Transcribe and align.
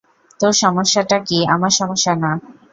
তোর 0.39 0.53
সমস্যাটা 0.61 1.17
কি 1.27 1.37
আমার 1.53 1.71
সমস্যা 1.79 2.13
না? 2.23 2.31